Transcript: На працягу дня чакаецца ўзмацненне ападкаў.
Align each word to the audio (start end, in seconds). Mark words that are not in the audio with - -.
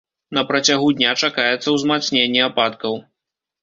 На 0.37 0.43
працягу 0.51 0.87
дня 0.97 1.13
чакаецца 1.25 1.77
ўзмацненне 1.79 2.41
ападкаў. 2.51 2.93